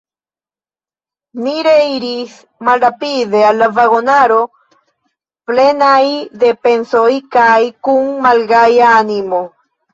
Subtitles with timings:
[1.43, 2.33] Ni reiris
[2.69, 4.41] malrapide al la vagonaro,
[5.53, 6.01] plenaj
[6.47, 7.07] de pensoj
[7.39, 7.55] kaj
[7.89, 9.49] kun malgaja animo.